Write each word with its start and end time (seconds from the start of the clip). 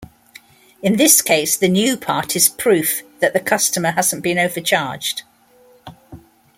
In 0.81 0.95
this 0.97 1.21
case 1.21 1.55
the 1.55 1.67
new 1.67 1.95
part 1.95 2.35
is 2.35 2.49
"proof" 2.49 3.03
that 3.19 3.33
the 3.33 3.39
customer 3.39 3.91
hasn't 3.91 4.23
been 4.23 4.39
overcharged. 4.39 5.21